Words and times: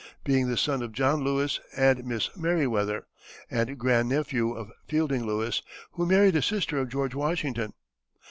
being 0.23 0.47
the 0.49 0.57
son 0.57 0.81
of 0.81 0.93
John 0.93 1.23
Lewis 1.23 1.59
and 1.77 2.03
Miss 2.05 2.35
Meriwether, 2.35 3.05
and 3.51 3.77
grand 3.77 4.09
nephew 4.09 4.51
of 4.51 4.71
Fielding 4.87 5.27
Lewis, 5.27 5.61
who 5.91 6.07
married 6.07 6.35
a 6.35 6.41
sister 6.41 6.79
of 6.79 6.89
George 6.89 7.13
Washington. 7.13 7.73